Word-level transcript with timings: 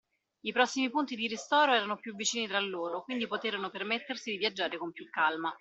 I 0.41 0.51
prossimi 0.51 0.89
punti 0.89 1.15
di 1.15 1.27
ristoro 1.27 1.73
erano 1.75 1.95
più 1.95 2.15
vicini 2.15 2.47
tra 2.47 2.59
loro, 2.59 3.03
quindi 3.03 3.27
poterono 3.27 3.69
permettersi 3.69 4.31
di 4.31 4.37
viaggiare 4.37 4.77
con 4.79 4.91
più 4.91 5.07
calma. 5.11 5.49